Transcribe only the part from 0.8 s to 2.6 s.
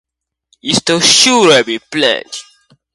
is shrubby plant.